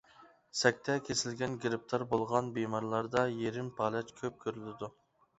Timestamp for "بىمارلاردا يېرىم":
2.55-3.69